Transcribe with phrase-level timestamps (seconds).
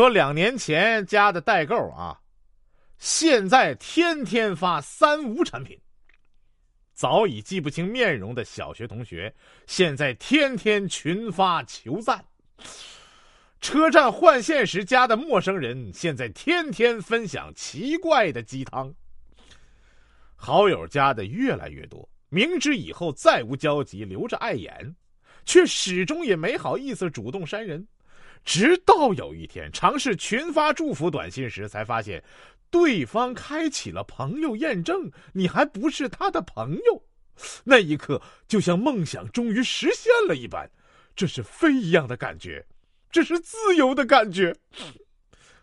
[0.00, 2.18] 说两年前加的代购啊，
[2.96, 5.78] 现在天天发三无产品。
[6.94, 9.30] 早已记不清面容的小学同学，
[9.66, 12.24] 现在天天群发求赞。
[13.60, 18.90] 车站换线时加的陌生人，现在天天分享奇怪的鸡汤。
[20.34, 24.96] 好友加的越来越多，明知以后再无交集，留着碍眼，
[25.44, 27.86] 却始终也没好意思主动删人。
[28.44, 32.22] 直到有一天尝试群发祝福短信时，才发现
[32.70, 37.02] 对方开启了朋友验证，你还不是他的朋友。
[37.64, 40.70] 那一刻，就像梦想终于实现了一般，
[41.16, 42.66] 这是飞一样的感觉。
[43.10, 44.54] 这是自由的感觉。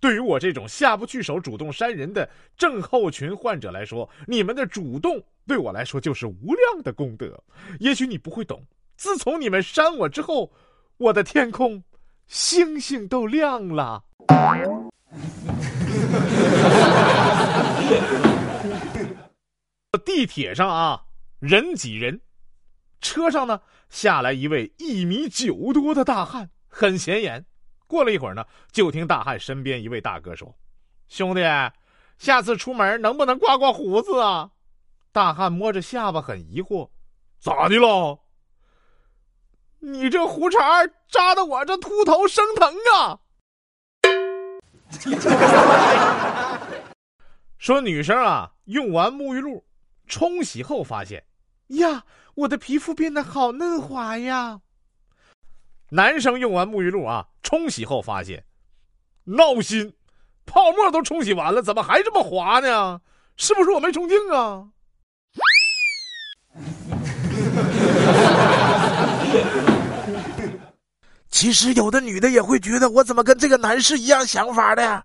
[0.00, 7.42] 对于我这种下不去手、主动删人的症候群患者来说，你们的主动对我来说就是无量的功德。
[7.80, 8.62] 也许你不会懂，
[8.96, 10.52] 自从你们删我之后，
[10.96, 11.82] 我的天空
[12.28, 14.04] 星星都亮了。
[20.04, 21.04] 地铁上啊，
[21.38, 22.20] 人挤人，
[23.00, 26.50] 车上呢下来一位一米九多的大汉。
[26.68, 27.44] 很显眼，
[27.86, 30.54] 过了一会儿呢，就听大汉身边一位大哥说
[31.08, 31.40] ：“兄弟，
[32.18, 34.50] 下次出门能不能刮刮胡子啊？”
[35.10, 36.90] 大汉摸着下巴很疑惑
[37.40, 38.20] ：“咋的了？
[39.80, 43.20] 你这胡茬扎的我这秃头生疼啊！”
[47.58, 49.64] 说女生啊，用完沐浴露
[50.06, 51.24] 冲洗后发现，
[51.68, 52.04] 呀，
[52.34, 54.60] 我的皮肤变得好嫩滑呀。
[55.90, 58.44] 男生用完沐浴露啊，冲洗后发现
[59.24, 59.94] 闹心，
[60.46, 63.00] 泡沫都冲洗完了，怎么还这么滑呢？
[63.36, 64.68] 是不是我没冲净啊？
[71.30, 75.04] 其实有的女的也会觉得，我怎么跟这个男士一样想法的？